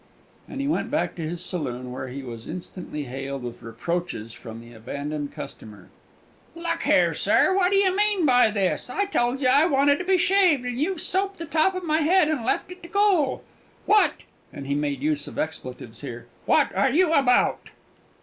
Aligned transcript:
And 0.49 0.59
he 0.61 0.67
went 0.67 0.89
back 0.89 1.13
to 1.13 1.21
his 1.21 1.45
saloon, 1.45 1.91
where 1.91 2.07
he 2.07 2.23
was 2.23 2.47
instantly 2.47 3.03
hailed 3.03 3.43
with 3.43 3.61
reproaches 3.61 4.33
from 4.33 4.59
the 4.59 4.73
abandoned 4.73 5.31
customer. 5.31 5.89
"Look 6.55 6.81
here, 6.81 7.13
sir! 7.13 7.53
what 7.55 7.69
do 7.69 7.77
you 7.77 7.95
mean 7.95 8.25
by 8.25 8.49
this? 8.49 8.89
I 8.89 9.05
told 9.05 9.41
you 9.41 9.47
I 9.47 9.67
wanted 9.67 9.99
to 9.99 10.03
be 10.03 10.17
shaved, 10.17 10.65
and 10.65 10.75
you've 10.81 11.01
soaped 11.01 11.37
the 11.37 11.45
top 11.45 11.75
of 11.75 11.83
my 11.83 11.99
head 12.01 12.29
and 12.29 12.43
left 12.43 12.71
it 12.71 12.81
to 12.81 12.89
cool! 12.89 13.43
What" 13.85 14.23
and 14.51 14.65
he 14.65 14.73
made 14.73 15.03
use 15.03 15.27
of 15.27 15.37
expletives 15.37 16.01
here 16.01 16.25
"what 16.47 16.75
are 16.75 16.89
you 16.89 17.13
about?" 17.13 17.69